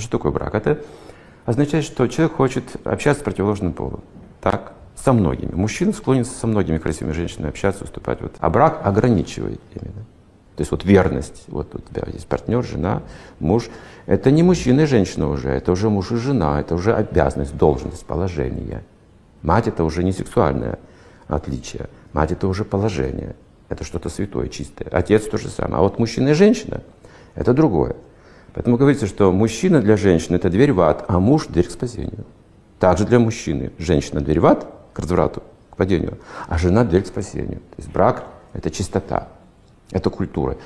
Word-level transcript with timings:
Что 0.00 0.12
такое 0.12 0.32
брак? 0.32 0.54
Это 0.54 0.80
означает, 1.44 1.84
что 1.84 2.06
человек 2.08 2.36
хочет 2.36 2.64
общаться 2.84 3.22
с 3.22 3.24
противоположным 3.24 3.72
полом. 3.72 4.00
Так? 4.40 4.72
Со 4.96 5.12
многими. 5.12 5.54
Мужчина 5.54 5.92
склонен 5.92 6.24
со 6.24 6.46
многими 6.46 6.76
красивыми 6.76 7.12
женщинами 7.12 7.48
общаться, 7.48 7.84
уступать. 7.84 8.20
Вот. 8.20 8.34
А 8.38 8.50
брак 8.50 8.80
ограничивает 8.84 9.60
именно. 9.74 10.04
То 10.56 10.62
есть 10.62 10.72
вот 10.72 10.84
верность, 10.84 11.44
вот 11.46 11.74
у 11.74 11.78
тебя 11.78 12.02
есть 12.12 12.26
партнер, 12.26 12.62
жена, 12.62 13.02
муж. 13.38 13.70
Это 14.04 14.30
не 14.30 14.42
мужчина 14.42 14.82
и 14.82 14.86
женщина 14.86 15.30
уже, 15.30 15.48
это 15.48 15.72
уже 15.72 15.88
муж 15.88 16.12
и 16.12 16.16
жена, 16.16 16.60
это 16.60 16.74
уже 16.74 16.92
обязанность, 16.92 17.56
должность, 17.56 18.04
положение. 18.04 18.84
Мать 19.40 19.68
это 19.68 19.84
уже 19.84 20.04
не 20.04 20.12
сексуальное 20.12 20.78
отличие, 21.28 21.88
мать 22.12 22.32
это 22.32 22.46
уже 22.48 22.64
положение, 22.64 23.36
это 23.68 23.84
что-то 23.84 24.08
святое, 24.08 24.48
чистое. 24.48 24.88
Отец 24.90 25.24
то 25.26 25.38
же 25.38 25.48
самое. 25.48 25.76
А 25.76 25.80
вот 25.80 25.98
мужчина 25.98 26.30
и 26.30 26.34
женщина 26.34 26.82
это 27.34 27.54
другое. 27.54 27.96
Поэтому 28.54 28.76
говорится, 28.76 29.06
что 29.06 29.32
мужчина 29.32 29.80
для 29.80 29.96
женщины 29.96 30.36
это 30.36 30.50
дверь 30.50 30.72
в 30.72 30.80
ад, 30.80 31.04
а 31.08 31.20
муж 31.20 31.46
дверь 31.46 31.66
к 31.66 31.70
спасению. 31.70 32.24
Также 32.78 33.04
для 33.04 33.18
мужчины 33.18 33.72
женщина 33.78 34.20
дверь 34.20 34.40
в 34.40 34.46
ад, 34.46 34.66
к 34.92 34.98
разврату, 34.98 35.42
к 35.70 35.76
падению, 35.76 36.18
а 36.48 36.58
жена 36.58 36.84
дверь 36.84 37.02
к 37.02 37.06
спасению. 37.06 37.58
То 37.58 37.76
есть 37.78 37.90
брак 37.90 38.24
это 38.52 38.70
чистота. 38.70 39.28
Это 39.92 40.10
культура. 40.10 40.56